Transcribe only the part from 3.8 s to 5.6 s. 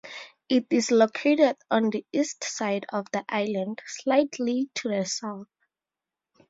slightly to the south.